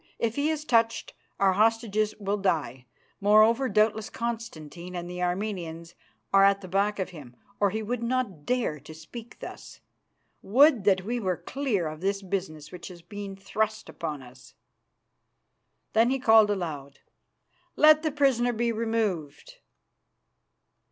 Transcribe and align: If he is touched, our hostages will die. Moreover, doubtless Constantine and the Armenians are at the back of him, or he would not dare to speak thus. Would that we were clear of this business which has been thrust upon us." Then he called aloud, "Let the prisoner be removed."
If 0.17 0.35
he 0.35 0.49
is 0.49 0.65
touched, 0.65 1.13
our 1.39 1.53
hostages 1.53 2.15
will 2.19 2.37
die. 2.37 2.87
Moreover, 3.19 3.69
doubtless 3.69 4.09
Constantine 4.09 4.95
and 4.95 5.07
the 5.07 5.21
Armenians 5.21 5.93
are 6.33 6.43
at 6.43 6.61
the 6.61 6.67
back 6.67 6.97
of 6.97 7.11
him, 7.11 7.35
or 7.59 7.69
he 7.69 7.83
would 7.83 8.01
not 8.01 8.43
dare 8.43 8.79
to 8.79 8.95
speak 8.95 9.37
thus. 9.41 9.79
Would 10.41 10.85
that 10.85 11.05
we 11.05 11.19
were 11.19 11.37
clear 11.37 11.85
of 11.87 12.01
this 12.01 12.23
business 12.23 12.71
which 12.71 12.87
has 12.87 13.03
been 13.03 13.35
thrust 13.35 13.89
upon 13.89 14.23
us." 14.23 14.55
Then 15.93 16.09
he 16.09 16.17
called 16.17 16.49
aloud, 16.49 16.97
"Let 17.75 18.01
the 18.01 18.11
prisoner 18.11 18.53
be 18.53 18.71
removed." 18.71 19.59